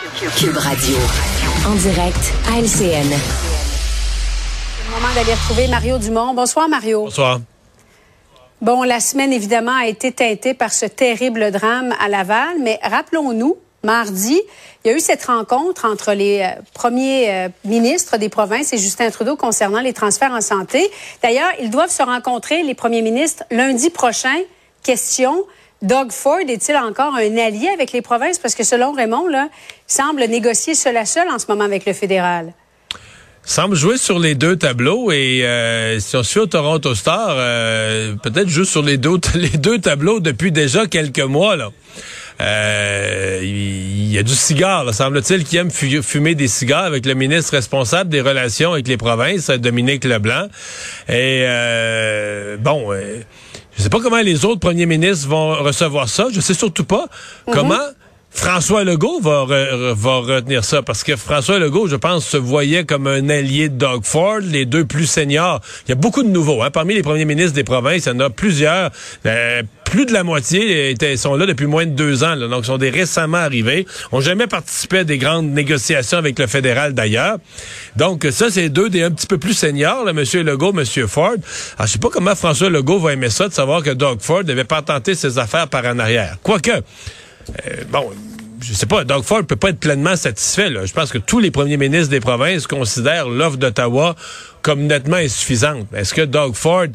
Cube 0.00 0.56
Radio. 0.56 0.96
En 1.68 1.74
direct 1.74 2.32
à 2.48 2.58
LCN. 2.58 2.64
C'est 2.64 3.18
le 4.86 4.94
moment 4.94 5.12
d'aller 5.14 5.34
retrouver 5.34 5.68
Mario 5.68 5.98
Dumont. 5.98 6.32
Bonsoir, 6.32 6.70
Mario. 6.70 7.04
Bonsoir. 7.04 7.40
Bon, 8.62 8.82
la 8.82 9.00
semaine, 9.00 9.30
évidemment, 9.30 9.76
a 9.76 9.86
été 9.86 10.10
teintée 10.10 10.54
par 10.54 10.72
ce 10.72 10.86
terrible 10.86 11.50
drame 11.50 11.94
à 12.00 12.08
Laval, 12.08 12.56
mais 12.62 12.80
rappelons-nous, 12.82 13.58
mardi, 13.82 14.40
il 14.84 14.90
y 14.90 14.94
a 14.94 14.96
eu 14.96 15.00
cette 15.00 15.24
rencontre 15.26 15.84
entre 15.84 16.14
les 16.14 16.40
euh, 16.40 16.60
premiers 16.72 17.30
euh, 17.30 17.48
ministres 17.66 18.16
des 18.16 18.30
provinces 18.30 18.72
et 18.72 18.78
Justin 18.78 19.10
Trudeau 19.10 19.36
concernant 19.36 19.80
les 19.80 19.92
transferts 19.92 20.32
en 20.32 20.40
santé. 20.40 20.90
D'ailleurs, 21.22 21.50
ils 21.60 21.68
doivent 21.68 21.90
se 21.90 22.02
rencontrer, 22.02 22.62
les 22.62 22.74
premiers 22.74 23.02
ministres, 23.02 23.44
lundi 23.50 23.90
prochain. 23.90 24.36
Question, 24.82 25.44
Doug 25.82 26.12
Ford 26.12 26.40
est-il 26.46 26.76
encore 26.76 27.14
un 27.14 27.36
allié 27.38 27.68
avec 27.72 27.92
les 27.92 28.02
provinces? 28.02 28.38
Parce 28.38 28.54
que 28.54 28.64
selon 28.64 28.92
Raymond, 28.92 29.28
là, 29.28 29.48
semble 29.86 30.22
négocier 30.24 30.74
seul 30.74 30.96
à 30.96 31.06
seul 31.06 31.28
en 31.30 31.38
ce 31.38 31.46
moment 31.48 31.64
avec 31.64 31.86
le 31.86 31.92
fédéral 31.92 32.52
semble 33.42 33.74
jouer 33.74 33.96
sur 33.96 34.18
les 34.18 34.34
deux 34.34 34.56
tableaux 34.56 35.10
et 35.10 35.44
euh, 35.44 35.98
si 35.98 36.16
on 36.16 36.22
suit 36.22 36.40
au 36.40 36.46
Toronto 36.46 36.94
Star, 36.94 37.30
euh, 37.30 38.14
peut-être 38.22 38.48
joue 38.48 38.64
sur 38.64 38.82
les 38.82 38.96
deux, 38.96 39.18
les 39.34 39.48
deux 39.48 39.78
tableaux 39.80 40.20
depuis 40.20 40.52
déjà 40.52 40.86
quelques 40.86 41.20
mois 41.20 41.56
là. 41.56 41.70
Euh, 42.40 43.40
il 43.42 44.10
y 44.10 44.18
a 44.18 44.22
du 44.22 44.34
cigare, 44.34 44.94
semble-t-il, 44.94 45.44
qui 45.44 45.58
aime 45.58 45.70
fumer 45.70 46.34
des 46.34 46.48
cigares 46.48 46.84
avec 46.84 47.04
le 47.04 47.14
ministre 47.14 47.52
responsable 47.52 48.08
des 48.08 48.22
relations 48.22 48.72
avec 48.72 48.88
les 48.88 48.96
provinces, 48.96 49.50
Dominique 49.50 50.04
Leblanc. 50.04 50.46
Et 51.08 51.44
euh, 51.44 52.56
bon, 52.56 52.94
je 53.76 53.82
sais 53.82 53.88
pas 53.90 54.00
comment 54.00 54.20
les 54.20 54.44
autres 54.44 54.60
premiers 54.60 54.86
ministres 54.86 55.28
vont 55.28 55.54
recevoir 55.62 56.08
ça. 56.08 56.26
Je 56.32 56.40
sais 56.40 56.54
surtout 56.54 56.84
pas 56.84 57.06
mm-hmm. 57.06 57.54
comment 57.54 57.78
François 58.32 58.84
Legault 58.84 59.20
va, 59.20 59.44
va 59.44 60.16
retenir 60.18 60.64
ça 60.64 60.82
parce 60.82 61.04
que 61.04 61.16
François 61.16 61.58
Legault, 61.58 61.88
je 61.88 61.96
pense, 61.96 62.26
se 62.26 62.36
voyait 62.36 62.84
comme 62.84 63.06
un 63.06 63.28
allié 63.28 63.68
de 63.68 63.74
Doug 63.74 64.02
Ford, 64.04 64.38
les 64.40 64.66
deux 64.66 64.84
plus 64.84 65.06
seniors. 65.06 65.60
Il 65.86 65.90
y 65.90 65.92
a 65.92 65.96
beaucoup 65.96 66.22
de 66.22 66.28
nouveaux. 66.28 66.62
Hein. 66.62 66.70
Parmi 66.70 66.94
les 66.94 67.02
premiers 67.02 67.24
ministres 67.24 67.54
des 67.54 67.64
provinces, 67.64 68.06
il 68.06 68.08
y 68.08 68.12
en 68.12 68.20
a 68.20 68.30
plusieurs. 68.30 68.90
Euh, 69.26 69.62
plus 69.84 70.06
de 70.06 70.12
la 70.12 70.22
moitié 70.22 70.90
étaient, 70.90 71.16
sont 71.16 71.34
là 71.34 71.46
depuis 71.46 71.66
moins 71.66 71.84
de 71.84 71.90
deux 71.90 72.22
ans. 72.22 72.36
Là, 72.36 72.46
donc, 72.46 72.64
sont 72.64 72.78
des 72.78 72.90
récemment 72.90 73.38
arrivés. 73.38 73.86
Ont 74.12 74.20
jamais 74.20 74.46
participé 74.46 74.98
à 74.98 75.04
des 75.04 75.18
grandes 75.18 75.50
négociations 75.50 76.18
avec 76.18 76.38
le 76.38 76.46
fédéral 76.46 76.94
d'ailleurs. 76.94 77.38
Donc, 77.96 78.26
ça, 78.30 78.50
c'est 78.50 78.68
deux 78.68 78.88
des 78.88 79.02
un 79.02 79.10
petit 79.10 79.26
peu 79.26 79.38
plus 79.38 79.54
seniors, 79.54 80.04
là, 80.04 80.12
M. 80.12 80.24
Legault, 80.46 80.72
M. 80.78 80.84
Ford. 81.08 81.34
Alors, 81.76 81.86
je 81.86 81.92
sais 81.92 81.98
pas 81.98 82.08
comment 82.08 82.36
François 82.36 82.70
Legault 82.70 83.00
va 83.00 83.12
aimer 83.12 83.30
ça 83.30 83.48
de 83.48 83.52
savoir 83.52 83.82
que 83.82 83.90
Doug 83.90 84.20
Ford 84.20 84.44
n'avait 84.44 84.64
pas 84.64 84.80
tenté 84.80 85.16
ses 85.16 85.38
affaires 85.38 85.66
par 85.66 85.84
en 85.84 85.98
arrière. 85.98 86.36
Quoique, 86.44 86.82
euh, 87.66 87.84
bon, 87.90 88.10
je 88.62 88.74
sais 88.74 88.86
pas, 88.86 89.04
Doug 89.04 89.22
Ford 89.22 89.44
peut 89.44 89.56
pas 89.56 89.70
être 89.70 89.80
pleinement 89.80 90.16
satisfait. 90.16 90.68
Je 90.84 90.92
pense 90.92 91.10
que 91.10 91.18
tous 91.18 91.38
les 91.38 91.50
premiers 91.50 91.76
ministres 91.76 92.10
des 92.10 92.20
provinces 92.20 92.66
considèrent 92.66 93.28
l'offre 93.28 93.56
d'Ottawa 93.56 94.14
comme 94.62 94.82
nettement 94.82 95.16
insuffisante. 95.16 95.86
Est-ce 95.94 96.12
que 96.12 96.22
Doug 96.22 96.54
Ford 96.54 96.86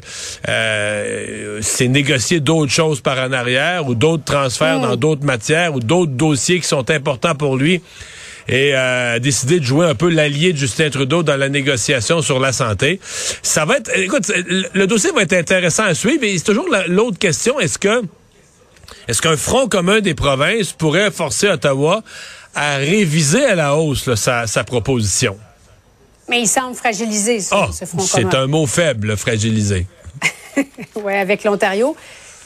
euh, 0.48 1.60
s'est 1.62 1.88
négocié 1.88 2.40
d'autres 2.40 2.72
choses 2.72 3.00
par 3.00 3.18
en 3.18 3.32
arrière 3.32 3.88
ou 3.88 3.94
d'autres 3.94 4.24
transferts 4.24 4.80
dans 4.80 4.92
hmm. 4.94 5.00
d'autres 5.00 5.24
matières 5.24 5.74
ou 5.74 5.80
d'autres 5.80 6.12
dossiers 6.12 6.60
qui 6.60 6.68
sont 6.68 6.88
importants 6.90 7.34
pour 7.34 7.56
lui? 7.56 7.82
et 8.48 8.76
euh, 8.76 9.14
a 9.14 9.18
décidé 9.18 9.58
de 9.58 9.64
jouer 9.64 9.86
un 9.86 9.96
peu 9.96 10.08
l'allié 10.08 10.52
de 10.52 10.56
Justin 10.58 10.88
Trudeau 10.88 11.24
dans 11.24 11.36
la 11.36 11.48
négociation 11.48 12.22
sur 12.22 12.38
la 12.38 12.52
santé? 12.52 13.00
Ça 13.42 13.64
va 13.64 13.78
être, 13.78 13.90
écoute, 13.96 14.30
le 14.72 14.86
dossier 14.86 15.10
va 15.10 15.22
être 15.22 15.32
intéressant 15.32 15.82
à 15.82 15.94
suivre 15.94 16.22
et 16.22 16.38
c'est 16.38 16.44
toujours 16.44 16.68
l'autre 16.86 17.18
question, 17.18 17.58
est-ce 17.58 17.76
que 17.76 18.02
est-ce 19.08 19.22
qu'un 19.22 19.36
front 19.36 19.68
commun 19.68 20.00
des 20.00 20.14
provinces 20.14 20.72
pourrait 20.72 21.10
forcer 21.10 21.48
Ottawa 21.48 22.02
à 22.54 22.76
réviser 22.76 23.44
à 23.44 23.54
la 23.54 23.76
hausse 23.76 24.14
sa, 24.14 24.64
proposition? 24.64 25.36
Mais 26.28 26.40
il 26.40 26.48
semble 26.48 26.74
fragilisé, 26.74 27.40
ce, 27.40 27.54
ah, 27.54 27.68
ce 27.72 27.84
front 27.84 27.98
commun. 27.98 28.30
C'est 28.30 28.36
un 28.36 28.46
mot 28.46 28.66
faible, 28.66 29.16
fragilisé. 29.16 29.86
oui, 30.96 31.14
avec 31.14 31.44
l'Ontario. 31.44 31.96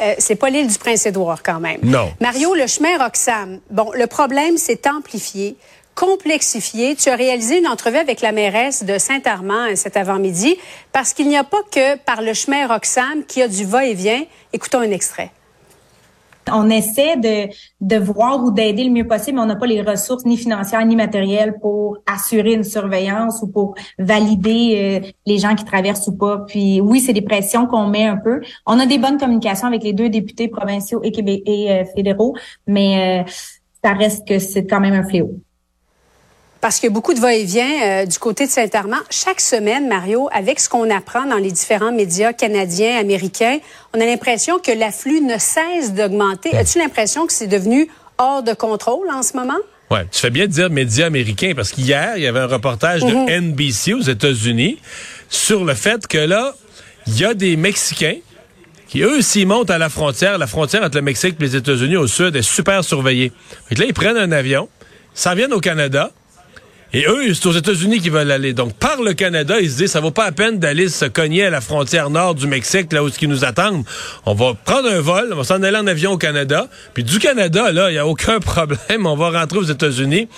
Euh, 0.00 0.14
c'est 0.18 0.34
pas 0.34 0.48
l'île 0.48 0.66
du 0.66 0.78
Prince-Édouard 0.78 1.42
quand 1.42 1.60
même. 1.60 1.80
Non. 1.82 2.12
Mario, 2.20 2.54
le 2.54 2.66
chemin 2.66 2.96
Roxham, 2.98 3.60
bon, 3.70 3.90
le 3.94 4.06
problème 4.06 4.56
s'est 4.56 4.88
amplifié, 4.88 5.56
complexifié. 5.94 6.96
Tu 6.96 7.10
as 7.10 7.16
réalisé 7.16 7.58
une 7.58 7.68
entrevue 7.68 7.98
avec 7.98 8.22
la 8.22 8.32
mairesse 8.32 8.82
de 8.82 8.96
Saint-Armand 8.96 9.70
euh, 9.70 9.76
cet 9.76 9.96
avant-midi 9.96 10.56
parce 10.92 11.12
qu'il 11.12 11.28
n'y 11.28 11.36
a 11.36 11.44
pas 11.44 11.62
que 11.70 11.96
par 11.98 12.22
le 12.22 12.32
chemin 12.32 12.66
Roxham 12.66 13.24
qui 13.28 13.42
a 13.42 13.48
du 13.48 13.64
va-et-vient. 13.64 14.24
Écoutons 14.52 14.80
un 14.80 14.90
extrait 14.90 15.30
on 16.52 16.70
essaie 16.70 17.16
de, 17.16 17.52
de 17.80 17.96
voir 17.96 18.42
ou 18.42 18.50
d'aider 18.50 18.84
le 18.84 18.90
mieux 18.90 19.06
possible, 19.06 19.36
mais 19.36 19.42
on 19.42 19.46
n'a 19.46 19.56
pas 19.56 19.66
les 19.66 19.82
ressources 19.82 20.24
ni 20.24 20.36
financières 20.36 20.84
ni 20.84 20.96
matérielles 20.96 21.56
pour 21.60 21.98
assurer 22.06 22.54
une 22.54 22.64
surveillance 22.64 23.42
ou 23.42 23.48
pour 23.48 23.74
valider 23.98 25.02
euh, 25.04 25.08
les 25.26 25.38
gens 25.38 25.54
qui 25.54 25.64
traversent 25.64 26.08
ou 26.08 26.16
pas. 26.16 26.38
Puis 26.46 26.80
oui, 26.80 27.00
c'est 27.00 27.12
des 27.12 27.22
pressions 27.22 27.66
qu'on 27.66 27.86
met 27.86 28.06
un 28.06 28.16
peu. 28.16 28.40
On 28.66 28.78
a 28.78 28.86
des 28.86 28.98
bonnes 28.98 29.18
communications 29.18 29.66
avec 29.66 29.82
les 29.82 29.92
deux 29.92 30.08
députés 30.08 30.48
provinciaux 30.48 31.00
et, 31.02 31.12
euh, 31.70 31.84
fédéraux, 31.94 32.34
mais 32.66 33.24
euh, 33.24 33.30
ça 33.84 33.92
reste 33.92 34.26
que 34.26 34.38
c'est 34.38 34.66
quand 34.66 34.80
même 34.80 34.94
un 34.94 35.06
fléau 35.08 35.40
parce 36.60 36.76
qu'il 36.78 36.88
y 36.88 36.92
a 36.92 36.94
beaucoup 36.94 37.14
de 37.14 37.20
va-et-vient 37.20 37.82
euh, 37.82 38.06
du 38.06 38.18
côté 38.18 38.46
de 38.46 38.50
Saint-Armand. 38.50 39.00
Chaque 39.10 39.40
semaine, 39.40 39.88
Mario, 39.88 40.28
avec 40.32 40.60
ce 40.60 40.68
qu'on 40.68 40.90
apprend 40.90 41.24
dans 41.26 41.36
les 41.36 41.50
différents 41.50 41.92
médias 41.92 42.32
canadiens, 42.32 42.98
américains, 42.98 43.58
on 43.94 44.00
a 44.00 44.04
l'impression 44.04 44.58
que 44.58 44.70
l'afflux 44.70 45.20
ne 45.20 45.38
cesse 45.38 45.94
d'augmenter. 45.94 46.56
As-tu 46.56 46.78
l'impression 46.78 47.26
que 47.26 47.32
c'est 47.32 47.46
devenu 47.46 47.88
hors 48.18 48.42
de 48.42 48.52
contrôle 48.52 49.08
en 49.10 49.22
ce 49.22 49.36
moment? 49.36 49.58
Ouais, 49.90 50.06
tu 50.12 50.20
fais 50.20 50.30
bien 50.30 50.46
de 50.46 50.52
dire 50.52 50.70
médias 50.70 51.06
américains 51.06 51.52
parce 51.56 51.72
qu'hier, 51.72 52.12
il 52.16 52.22
y 52.22 52.26
avait 52.26 52.40
un 52.40 52.46
reportage 52.46 53.00
de 53.00 53.12
mhm. 53.12 53.52
NBC 53.52 53.94
aux 53.94 54.02
États-Unis 54.02 54.78
sur 55.28 55.64
le 55.64 55.74
fait 55.74 56.06
que 56.06 56.18
là, 56.18 56.54
il 57.06 57.18
y 57.18 57.24
a 57.24 57.34
des 57.34 57.56
Mexicains 57.56 58.18
qui, 58.86 59.02
eux, 59.02 59.22
s'ils 59.22 59.46
montent 59.46 59.70
à 59.70 59.78
la 59.78 59.88
frontière, 59.88 60.36
la 60.38 60.46
frontière 60.46 60.82
entre 60.82 60.96
le 60.96 61.02
Mexique 61.02 61.36
et 61.40 61.42
les 61.42 61.56
États-Unis 61.56 61.96
au 61.96 62.06
sud 62.06 62.36
est 62.36 62.42
super 62.42 62.84
surveillée. 62.84 63.32
Là, 63.70 63.84
ils 63.84 63.94
prennent 63.94 64.16
un 64.16 64.30
avion, 64.32 64.68
s'en 65.14 65.34
viennent 65.34 65.52
au 65.52 65.60
Canada, 65.60 66.12
et 66.92 67.06
eux, 67.06 67.32
c'est 67.34 67.46
aux 67.46 67.52
États-Unis 67.52 68.00
qu'ils 68.00 68.10
veulent 68.10 68.30
aller. 68.30 68.52
Donc, 68.52 68.74
par 68.74 69.00
le 69.00 69.14
Canada, 69.14 69.60
ils 69.60 69.70
se 69.70 69.76
disent, 69.76 69.92
ça 69.92 70.00
vaut 70.00 70.10
pas 70.10 70.26
la 70.26 70.32
peine 70.32 70.58
d'aller 70.58 70.88
se 70.88 71.04
cogner 71.04 71.44
à 71.44 71.50
la 71.50 71.60
frontière 71.60 72.10
nord 72.10 72.34
du 72.34 72.48
Mexique, 72.48 72.92
là 72.92 73.04
où 73.04 73.08
ce 73.08 73.18
qui 73.18 73.28
nous 73.28 73.44
attendent. 73.44 73.84
On 74.26 74.34
va 74.34 74.54
prendre 74.54 74.88
un 74.88 75.00
vol, 75.00 75.30
on 75.32 75.36
va 75.36 75.44
s'en 75.44 75.62
aller 75.62 75.78
en 75.78 75.86
avion 75.86 76.12
au 76.12 76.18
Canada. 76.18 76.66
Puis 76.92 77.04
du 77.04 77.18
Canada, 77.20 77.70
là, 77.70 77.90
il 77.90 77.92
n'y 77.92 77.98
a 77.98 78.06
aucun 78.06 78.40
problème. 78.40 79.06
On 79.06 79.16
va 79.16 79.30
rentrer 79.30 79.58
aux 79.58 79.64
États-Unis. 79.64 80.28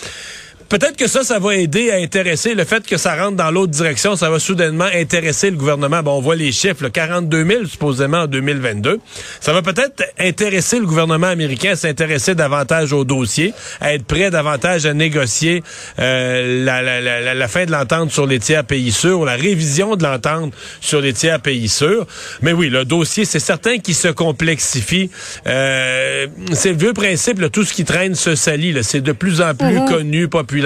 Peut-être 0.72 0.96
que 0.96 1.06
ça, 1.06 1.22
ça 1.22 1.38
va 1.38 1.54
aider 1.54 1.90
à 1.90 1.96
intéresser 1.96 2.54
le 2.54 2.64
fait 2.64 2.86
que 2.86 2.96
ça 2.96 3.14
rentre 3.14 3.36
dans 3.36 3.50
l'autre 3.50 3.72
direction, 3.72 4.16
ça 4.16 4.30
va 4.30 4.38
soudainement 4.38 4.88
intéresser 4.94 5.50
le 5.50 5.56
gouvernement. 5.58 6.02
Bon, 6.02 6.12
on 6.12 6.22
voit 6.22 6.34
les 6.34 6.50
chiffres, 6.50 6.88
42 6.88 7.44
000 7.44 7.64
supposément 7.66 8.20
en 8.20 8.26
2022. 8.26 8.98
Ça 9.38 9.52
va 9.52 9.60
peut-être 9.60 10.02
intéresser 10.18 10.78
le 10.78 10.86
gouvernement 10.86 11.26
américain 11.26 11.72
à 11.72 11.76
s'intéresser 11.76 12.34
davantage 12.34 12.94
au 12.94 13.04
dossier, 13.04 13.52
à 13.82 13.92
être 13.92 14.06
prêt 14.06 14.30
davantage 14.30 14.86
à 14.86 14.94
négocier 14.94 15.62
euh, 15.98 16.64
la, 16.64 16.80
la, 16.80 17.02
la, 17.02 17.34
la, 17.34 17.48
fin 17.48 17.66
de 17.66 17.70
l'entente 17.70 18.10
sur 18.10 18.26
les 18.26 18.38
tiers 18.38 18.64
pays 18.64 18.92
sûrs, 18.92 19.26
la 19.26 19.36
révision 19.36 19.96
de 19.96 20.04
l'entente 20.04 20.54
sur 20.80 21.02
les 21.02 21.12
tiers 21.12 21.42
pays 21.42 21.68
sûrs. 21.68 22.06
Mais 22.40 22.54
oui, 22.54 22.70
le 22.70 22.86
dossier, 22.86 23.26
c'est 23.26 23.40
certain 23.40 23.76
qu'il 23.76 23.94
se 23.94 24.08
complexifie. 24.08 25.10
Euh, 25.46 26.28
c'est 26.54 26.70
le 26.70 26.78
vieux 26.78 26.94
principe, 26.94 27.52
tout 27.52 27.64
ce 27.64 27.74
qui 27.74 27.84
traîne 27.84 28.14
se 28.14 28.34
salit. 28.34 28.74
C'est 28.80 29.02
de 29.02 29.12
plus 29.12 29.42
en 29.42 29.54
plus 29.54 29.76
mm-hmm. 29.76 29.88
connu, 29.90 30.28
populaire 30.28 30.61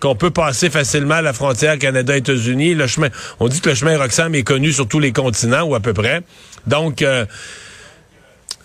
qu'on 0.00 0.14
peut 0.14 0.30
passer 0.30 0.70
facilement 0.70 1.16
à 1.16 1.22
la 1.22 1.32
frontière 1.32 1.78
Canada-États-Unis. 1.78 2.74
Le 2.74 2.86
chemin, 2.86 3.08
on 3.40 3.48
dit 3.48 3.60
que 3.60 3.70
le 3.70 3.74
chemin 3.74 3.98
Roxham 3.98 4.34
est 4.34 4.42
connu 4.42 4.72
sur 4.72 4.88
tous 4.88 5.00
les 5.00 5.12
continents 5.12 5.62
ou 5.62 5.74
à 5.74 5.80
peu 5.80 5.92
près. 5.92 6.22
Donc, 6.66 7.02
euh, 7.02 7.26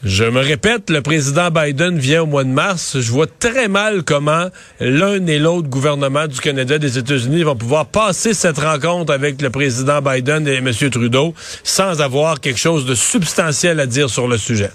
je 0.03 0.23
me 0.23 0.39
répète, 0.39 0.89
le 0.89 1.01
président 1.01 1.51
Biden 1.51 1.97
vient 1.99 2.23
au 2.23 2.25
mois 2.25 2.45
de 2.45 2.49
mars. 2.49 2.99
Je 3.01 3.11
vois 3.11 3.27
très 3.27 3.67
mal 3.67 4.03
comment 4.03 4.47
l'un 4.79 5.25
et 5.27 5.39
l'autre 5.39 5.67
gouvernement 5.67 6.25
du 6.25 6.39
Canada 6.39 6.75
et 6.75 6.79
des 6.79 6.97
États-Unis 6.97 7.43
vont 7.43 7.57
pouvoir 7.57 7.85
passer 7.85 8.33
cette 8.33 8.59
rencontre 8.59 9.11
avec 9.11 9.41
le 9.41 9.49
président 9.49 10.01
Biden 10.01 10.47
et 10.47 10.55
M. 10.55 10.71
Trudeau 10.89 11.33
sans 11.65 12.01
avoir 12.01 12.39
quelque 12.39 12.59
chose 12.59 12.85
de 12.85 12.95
substantiel 12.95 13.81
à 13.81 13.85
dire 13.85 14.09
sur 14.09 14.27
le 14.29 14.37
sujet. 14.37 14.71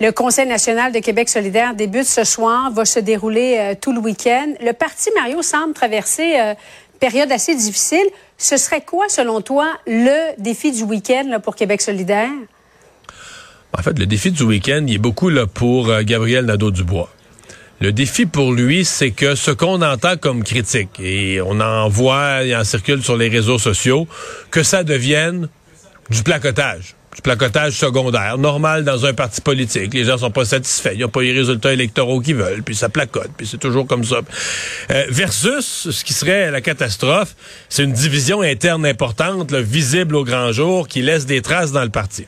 Le 0.00 0.10
Conseil 0.10 0.48
national 0.48 0.92
de 0.92 0.98
Québec 0.98 1.28
solidaire 1.28 1.74
débute 1.74 2.06
ce 2.06 2.24
soir, 2.24 2.72
va 2.72 2.84
se 2.84 2.98
dérouler 2.98 3.56
euh, 3.58 3.74
tout 3.80 3.92
le 3.92 4.00
week-end. 4.00 4.52
Le 4.60 4.72
parti 4.72 5.08
Mario 5.14 5.40
semble 5.40 5.72
traverser 5.72 6.34
euh, 6.36 6.50
une 6.50 6.98
période 6.98 7.30
assez 7.30 7.54
difficile. 7.54 8.04
Ce 8.36 8.56
serait 8.56 8.80
quoi, 8.80 9.08
selon 9.08 9.40
toi, 9.40 9.68
le 9.86 10.40
défi 10.40 10.72
du 10.72 10.82
week-end 10.82 11.38
pour 11.44 11.54
Québec 11.54 11.80
solidaire? 11.80 12.30
En 13.78 13.82
fait, 13.82 13.96
le 13.96 14.06
défi 14.06 14.32
du 14.32 14.42
week-end, 14.42 14.84
il 14.86 14.94
est 14.94 14.98
beaucoup 14.98 15.28
là, 15.28 15.46
pour 15.46 15.88
euh, 15.88 16.02
Gabriel 16.02 16.46
Nadeau-Dubois. 16.46 17.08
Le 17.80 17.92
défi 17.92 18.26
pour 18.26 18.52
lui, 18.52 18.84
c'est 18.84 19.12
que 19.12 19.36
ce 19.36 19.52
qu'on 19.52 19.80
entend 19.80 20.16
comme 20.16 20.42
critique, 20.42 20.90
et 20.98 21.40
on 21.40 21.60
en 21.60 21.88
voit, 21.88 22.42
il 22.42 22.54
en 22.56 22.64
circule 22.64 23.02
sur 23.04 23.16
les 23.16 23.28
réseaux 23.28 23.58
sociaux, 23.58 24.08
que 24.50 24.64
ça 24.64 24.82
devienne 24.82 25.48
du 26.10 26.24
placotage 26.24 26.96
du 27.14 27.22
placotage 27.22 27.74
secondaire, 27.74 28.38
normal 28.38 28.84
dans 28.84 29.06
un 29.06 29.12
parti 29.12 29.40
politique. 29.40 29.94
Les 29.94 30.04
gens 30.04 30.18
sont 30.18 30.30
pas 30.30 30.44
satisfaits, 30.44 30.92
ils 30.94 31.00
n'ont 31.00 31.08
pas 31.08 31.22
les 31.22 31.32
résultats 31.32 31.72
électoraux 31.72 32.20
qu'ils 32.20 32.34
veulent, 32.36 32.62
puis 32.62 32.74
ça 32.74 32.88
placote, 32.88 33.30
puis 33.36 33.46
c'est 33.46 33.58
toujours 33.58 33.86
comme 33.86 34.04
ça. 34.04 34.20
Euh, 34.90 35.04
versus 35.08 35.90
ce 35.90 36.04
qui 36.04 36.12
serait 36.12 36.50
la 36.50 36.60
catastrophe, 36.60 37.36
c'est 37.68 37.84
une 37.84 37.92
division 37.92 38.42
interne 38.42 38.84
importante, 38.84 39.52
visible 39.52 40.16
au 40.16 40.24
grand 40.24 40.50
jour, 40.52 40.88
qui 40.88 41.02
laisse 41.02 41.26
des 41.26 41.40
traces 41.40 41.72
dans 41.72 41.84
le 41.84 41.90
parti. 41.90 42.26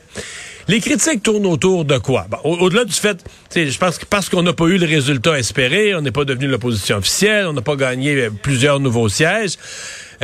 Les 0.69 0.81
critiques 0.81 1.23
tournent 1.23 1.45
autour 1.45 1.85
de 1.85 1.97
quoi? 1.97 2.27
Au-delà 2.43 2.83
du 2.83 2.91
fait, 2.93 3.23
je 3.55 3.77
pense 3.77 3.97
que 3.97 4.05
parce 4.05 4.27
qu'on 4.27 4.43
n'a 4.43 4.51
pas 4.51 4.65
eu 4.65 4.77
le 4.77 4.85
résultat 4.85 5.39
espéré, 5.39 5.95
on 5.95 6.01
n'est 6.01 6.11
pas 6.11 6.25
devenu 6.25 6.47
l'opposition 6.47 6.97
officielle, 6.97 7.47
on 7.47 7.53
n'a 7.53 7.61
pas 7.61 7.77
gagné 7.77 8.15
euh, 8.15 8.29
plusieurs 8.29 8.81
nouveaux 8.81 9.07
sièges. 9.07 9.53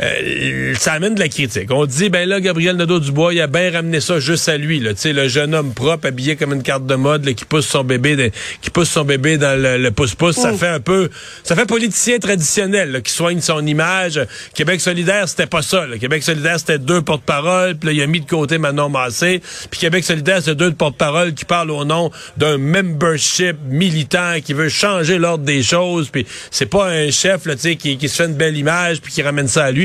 Euh, 0.02 0.74
ça 0.74 0.94
amène 0.94 1.14
de 1.14 1.20
la 1.20 1.28
critique. 1.28 1.70
On 1.70 1.86
dit, 1.86 2.08
ben 2.08 2.28
là, 2.28 2.40
Gabriel 2.40 2.76
Nadeau-Dubois, 2.76 3.34
il 3.34 3.40
a 3.40 3.46
bien 3.46 3.70
ramené 3.70 4.00
ça 4.00 4.18
juste 4.18 4.48
à 4.48 4.56
lui, 4.56 4.80
là, 4.80 4.90
le 5.04 5.28
jeune 5.28 5.54
homme 5.54 5.72
propre, 5.72 6.08
habillé 6.08 6.36
comme 6.36 6.52
une 6.52 6.62
carte 6.62 6.86
de 6.86 6.94
mode, 6.94 7.24
qui 7.34 7.44
pousse 7.44 7.66
son 7.66 7.84
bébé, 7.84 8.32
qui 8.60 8.70
pousse 8.70 8.90
son 8.90 9.04
bébé 9.04 9.38
dans 9.38 9.60
le 9.60 9.90
pouce-pouce. 9.90 10.36
Ça 10.36 10.52
fait 10.52 10.68
un 10.68 10.80
peu, 10.80 11.10
ça 11.42 11.54
fait 11.54 11.66
politicien 11.66 12.18
traditionnel, 12.18 13.02
qui 13.02 13.12
soigne 13.12 13.40
son 13.40 13.64
image. 13.66 14.20
Québec 14.54 14.80
solidaire, 14.80 15.28
c'était 15.28 15.46
pas 15.46 15.62
ça. 15.62 15.86
Québec 16.00 16.22
solidaire, 16.22 16.58
c'était 16.58 16.78
deux 16.78 17.02
porte-parole, 17.02 17.76
puis 17.76 17.88
là, 17.88 17.92
il 17.92 18.02
a 18.02 18.06
mis 18.06 18.20
de 18.20 18.28
côté 18.28 18.58
Manon 18.58 18.88
Massé. 18.88 19.40
Puis 19.70 19.80
Québec 19.80 20.04
solidaire, 20.04 20.40
c'est 20.42 20.54
deux 20.54 20.72
porte-parole 20.72 21.34
qui 21.34 21.44
parlent 21.44 21.70
au 21.70 21.84
nom 21.84 22.10
d'un 22.36 22.58
membership 22.58 23.56
militant 23.68 24.40
qui 24.44 24.52
veut 24.54 24.68
changer 24.68 25.18
l'ordre 25.18 25.44
des 25.44 25.62
choses. 25.62 26.08
Puis 26.08 26.26
c'est 26.50 26.66
pas 26.66 26.86
un 26.88 27.10
chef, 27.10 27.46
là, 27.46 27.54
qui, 27.54 27.76
qui 27.76 28.08
se 28.08 28.16
fait 28.16 28.26
une 28.26 28.34
belle 28.34 28.56
image, 28.56 29.00
puis 29.00 29.12
qui 29.12 29.22
ramène 29.22 29.48
ça 29.48 29.64
à 29.64 29.70
lui. 29.70 29.83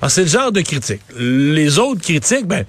Alors, 0.00 0.10
c'est 0.10 0.22
le 0.22 0.28
genre 0.28 0.52
de 0.52 0.60
critique. 0.60 1.00
Les 1.18 1.78
autres 1.78 2.00
critiques, 2.00 2.46
ben, 2.46 2.64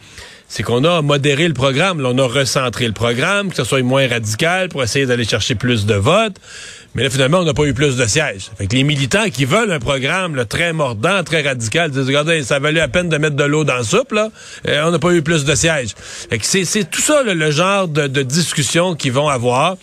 c'est 0.51 0.63
qu'on 0.63 0.83
a 0.83 1.01
modéré 1.01 1.47
le 1.47 1.53
programme. 1.53 2.05
On 2.05 2.17
a 2.17 2.27
recentré 2.27 2.85
le 2.85 2.91
programme, 2.91 3.51
que 3.51 3.55
ce 3.55 3.63
soit 3.63 3.81
moins 3.83 4.05
radical 4.07 4.67
pour 4.67 4.83
essayer 4.83 5.05
d'aller 5.05 5.23
chercher 5.23 5.55
plus 5.55 5.85
de 5.85 5.93
votes. 5.93 6.35
Mais 6.93 7.03
là, 7.03 7.09
finalement, 7.09 7.39
on 7.39 7.45
n'a 7.45 7.53
pas 7.53 7.63
eu 7.63 7.73
plus 7.73 7.95
de 7.95 8.05
sièges. 8.05 8.51
Fait 8.57 8.67
que 8.67 8.75
les 8.75 8.83
militants 8.83 9.29
qui 9.29 9.45
veulent 9.45 9.71
un 9.71 9.79
programme 9.79 10.43
très 10.45 10.73
mordant, 10.73 11.23
très 11.23 11.41
radical, 11.41 11.89
disent, 11.89 12.05
regardez, 12.05 12.43
ça 12.43 12.59
valait 12.59 12.81
la 12.81 12.89
peine 12.89 13.07
de 13.07 13.17
mettre 13.17 13.37
de 13.37 13.45
l'eau 13.45 13.63
dans 13.63 13.77
le 13.77 13.85
soupe, 13.85 14.11
là. 14.11 14.29
Euh, 14.67 14.83
on 14.85 14.91
n'a 14.91 14.99
pas 14.99 15.13
eu 15.13 15.21
plus 15.21 15.45
de 15.45 15.55
sièges. 15.55 15.95
Fait 15.97 16.37
que 16.37 16.45
c'est 16.45 16.89
tout 16.89 17.01
ça, 17.01 17.23
le 17.23 17.51
genre 17.51 17.87
de, 17.87 18.07
de 18.07 18.21
discussion 18.21 18.95
qu'ils 18.95 19.13
vont 19.13 19.29
avoir. 19.29 19.77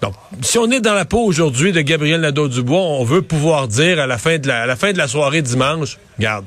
Donc, 0.00 0.14
si 0.42 0.58
on 0.58 0.70
est 0.70 0.80
dans 0.80 0.94
la 0.94 1.04
peau 1.04 1.20
aujourd'hui 1.20 1.72
de 1.72 1.80
Gabriel 1.82 2.22
Nadeau-Dubois, 2.22 2.80
on 2.80 3.04
veut 3.04 3.22
pouvoir 3.22 3.68
dire 3.68 4.00
à 4.00 4.06
la 4.06 4.18
fin 4.18 4.38
de 4.38 4.48
la, 4.48 4.62
à 4.62 4.66
la 4.66 4.76
fin 4.76 4.92
de 4.92 4.98
la 4.98 5.08
soirée 5.08 5.42
dimanche, 5.42 5.98
regarde, 6.16 6.46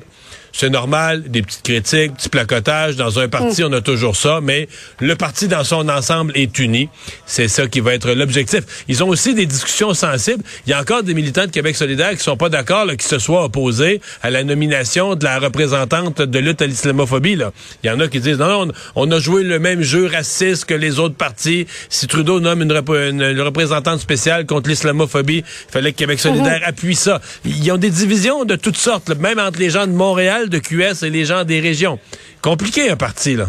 c'est 0.53 0.69
normal, 0.69 1.23
des 1.23 1.41
petites 1.41 1.63
critiques, 1.63 2.13
petits 2.13 2.29
placotages. 2.29 2.95
Dans 2.95 3.19
un 3.19 3.27
parti, 3.27 3.63
mm. 3.63 3.65
on 3.65 3.73
a 3.73 3.81
toujours 3.81 4.15
ça, 4.15 4.39
mais 4.41 4.69
le 5.00 5.15
parti 5.15 5.47
dans 5.47 5.63
son 5.63 5.89
ensemble 5.89 6.31
est 6.35 6.57
uni. 6.59 6.89
C'est 7.25 7.47
ça 7.47 7.67
qui 7.67 7.79
va 7.79 7.95
être 7.95 8.11
l'objectif. 8.11 8.61
Ils 8.88 9.03
ont 9.03 9.09
aussi 9.09 9.33
des 9.33 9.47
discussions 9.47 9.95
sensibles. 9.95 10.44
Il 10.67 10.69
y 10.69 10.73
a 10.73 10.79
encore 10.79 11.01
des 11.01 11.15
militants 11.15 11.47
de 11.47 11.51
Québec 11.51 11.75
solidaire 11.75 12.11
qui 12.11 12.23
sont 12.23 12.38
pas 12.38 12.50
d'accord, 12.50 12.85
qui 12.97 13.07
se 13.07 13.17
soient 13.17 13.45
opposés 13.45 14.00
à 14.21 14.29
la 14.29 14.44
nomination 14.44 15.15
de 15.15 15.23
la 15.23 15.39
représentante 15.39 16.21
de 16.21 16.39
lutte 16.39 16.61
à 16.61 16.67
l'islamophobie. 16.67 17.38
Il 17.83 17.88
y 17.88 17.89
en 17.89 18.00
a 18.00 18.07
qui 18.07 18.19
disent, 18.19 18.38
non, 18.38 18.67
non, 18.67 18.73
on, 18.95 19.11
a 19.11 19.19
joué 19.19 19.44
le 19.44 19.57
même 19.57 19.81
jeu 19.81 20.05
raciste 20.05 20.65
que 20.65 20.75
les 20.75 21.00
autres 21.00 21.15
partis. 21.15 21.65
Si 21.89 22.05
Trudeau 22.05 22.39
nomme 22.39 22.61
une, 22.61 23.41
représentante 23.41 24.00
spéciale 24.00 24.45
contre 24.45 24.69
l'islamophobie, 24.69 25.38
il 25.38 25.71
fallait 25.71 25.94
que 25.94 25.97
Québec 25.97 26.19
solidaire 26.19 26.59
mm-hmm. 26.59 26.69
appuie 26.69 26.95
ça. 26.95 27.21
Ils 27.44 27.71
ont 27.71 27.77
des 27.77 27.89
divisions 27.89 28.45
de 28.45 28.55
toutes 28.55 28.77
sortes, 28.77 29.09
même 29.17 29.39
entre 29.39 29.57
les 29.57 29.71
gens 29.71 29.88
de 29.88 29.94
Montréal 29.94 30.42
de 30.49 30.59
QS 30.59 31.03
et 31.03 31.09
les 31.09 31.25
gens 31.25 31.43
des 31.43 31.59
régions. 31.59 31.99
Compliqué 32.41 32.89
un 32.89 32.95
parti, 32.95 33.35
là. 33.35 33.47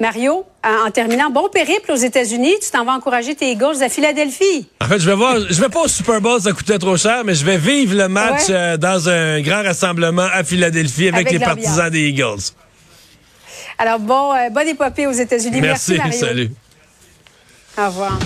Mario, 0.00 0.44
en 0.62 0.90
terminant, 0.90 1.30
bon 1.30 1.48
périple 1.48 1.90
aux 1.92 1.96
États-Unis. 1.96 2.54
Tu 2.62 2.70
t'en 2.70 2.84
vas 2.84 2.92
encourager 2.92 3.34
tes 3.34 3.50
Eagles 3.50 3.82
à 3.82 3.88
Philadelphie. 3.88 4.68
En 4.80 4.86
fait, 4.86 4.98
je 4.98 5.08
vais 5.08 5.16
voir, 5.16 5.36
je 5.38 5.60
vais 5.60 5.68
pas 5.68 5.82
au 5.82 5.88
Super 5.88 6.20
Bowl, 6.20 6.40
ça 6.40 6.52
coûtait 6.52 6.78
trop 6.78 6.96
cher, 6.96 7.22
mais 7.24 7.34
je 7.34 7.44
vais 7.44 7.56
vivre 7.56 7.96
le 7.96 8.08
match 8.08 8.42
euh, 8.50 8.76
dans 8.76 9.08
un 9.08 9.40
grand 9.40 9.62
rassemblement 9.62 10.28
à 10.32 10.44
Philadelphie 10.44 11.08
avec, 11.08 11.30
les 11.30 11.38
partisans 11.38 11.90
des 11.90 12.08
Eagles. 12.08 12.52
Alors 13.78 13.98
bon, 13.98 14.32
euh, 14.32 14.50
bonne 14.50 14.68
épopée 14.68 15.06
aux 15.06 15.12
États-Unis. 15.12 15.60
Merci, 15.60 15.92
Merci 15.92 15.98
Mario. 15.98 16.20
Salut. 16.20 16.50
Au 17.78 17.86
revoir. 17.86 18.18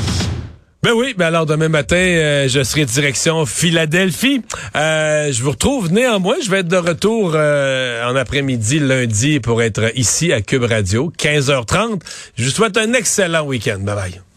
Ben 0.82 0.92
oui, 0.92 1.14
ben 1.14 1.26
alors 1.26 1.44
demain 1.44 1.68
matin, 1.68 1.96
euh, 1.96 2.48
je 2.48 2.62
serai 2.62 2.86
direction 2.86 3.44
Philadelphie. 3.44 4.40
Euh, 4.76 5.30
je 5.30 5.42
vous 5.42 5.50
retrouve 5.50 5.92
néanmoins, 5.92 6.36
je 6.42 6.50
vais 6.50 6.60
être 6.60 6.68
de 6.68 6.76
retour 6.78 7.32
euh, 7.34 8.10
en 8.10 8.16
après-midi 8.16 8.78
lundi 8.78 9.40
pour 9.40 9.60
être 9.60 9.92
ici 9.94 10.32
à 10.32 10.40
Cube 10.40 10.64
Radio, 10.64 11.12
15h30. 11.18 12.00
Je 12.34 12.44
vous 12.44 12.50
souhaite 12.50 12.78
un 12.78 12.94
excellent 12.94 13.44
week-end. 13.44 13.80
Bye 13.80 13.94
bye. 13.94 14.29